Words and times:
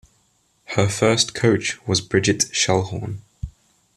Her 0.75 0.87
first 0.89 1.35
coach 1.35 1.77
was 1.85 2.01
Brigitte 2.01 2.49
Schellhorn. 2.51 3.19